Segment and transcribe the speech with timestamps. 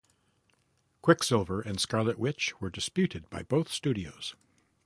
[1.03, 4.33] Quicksilver and Scarlet Witch were disputed by both studios.